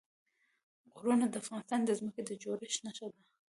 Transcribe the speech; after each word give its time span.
غرونه 0.95 1.25
د 1.29 1.35
افغانستان 1.41 1.79
د 1.85 1.91
ځمکې 1.99 2.21
د 2.25 2.31
جوړښت 2.41 2.79
نښه 2.85 3.07
ده. 3.11 3.19